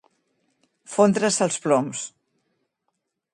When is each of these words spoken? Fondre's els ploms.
Fondre's 0.93 1.37
els 1.47 1.59
ploms. 1.67 2.01